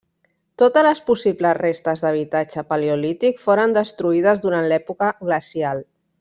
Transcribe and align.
Totes 0.61 0.85
les 0.85 1.01
possibles 1.09 1.57
restes 1.57 2.03
d'habitatge 2.05 2.63
paleolític 2.71 3.43
foren 3.45 3.77
destruïdes 3.77 4.43
durant 4.47 4.71
l'època 4.73 5.13
glacial. 5.29 5.87